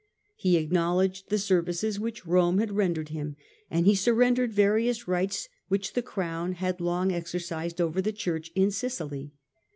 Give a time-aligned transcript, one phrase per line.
[0.35, 3.35] He acknowledged the services which Rome had rendered him,
[3.69, 8.71] and he surrendered various rights which the Crown had long exercised over the Church in
[8.71, 9.31] Sicily.